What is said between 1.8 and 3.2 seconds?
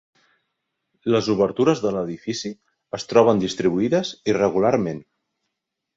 de l'edifici es